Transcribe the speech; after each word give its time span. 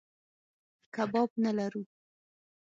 کباب 0.95 1.31
نه 1.43 1.51
لرو. 1.57 1.83